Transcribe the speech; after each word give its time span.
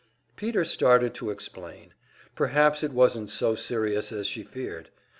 Peter 0.35 0.65
started 0.65 1.13
to 1.13 1.29
explain; 1.29 1.93
perhaps 2.33 2.81
it 2.81 2.91
wasn't 2.91 3.29
so 3.29 3.53
serious 3.53 4.11
as 4.11 4.25
she 4.25 4.41
feared. 4.41 4.89